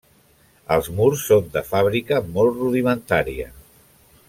Els 0.75 0.89
murs 0.99 1.25
són 1.27 1.51
de 1.57 1.63
fàbrica 1.67 2.19
molt 2.39 2.59
rudimentària. 2.63 3.49